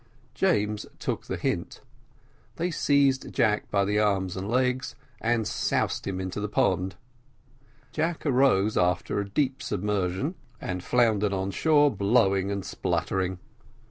[0.41, 1.79] William took the hint;
[2.55, 6.95] they seized Jack by the arms and legs, and soused him into the pond.
[7.91, 13.37] Jack arose after a deep submersion, and floundered on shore blowing and spluttering.